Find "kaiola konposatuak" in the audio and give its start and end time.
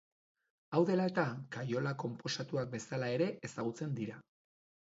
1.57-2.73